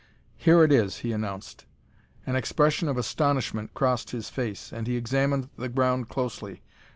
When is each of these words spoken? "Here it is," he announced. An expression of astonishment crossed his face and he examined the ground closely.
"Here 0.35 0.63
it 0.63 0.71
is," 0.71 1.01
he 1.05 1.11
announced. 1.11 1.65
An 2.25 2.35
expression 2.35 2.87
of 2.87 2.97
astonishment 2.97 3.75
crossed 3.75 4.09
his 4.09 4.31
face 4.31 4.73
and 4.73 4.87
he 4.87 4.95
examined 4.97 5.49
the 5.59 5.69
ground 5.69 6.09
closely. 6.09 6.63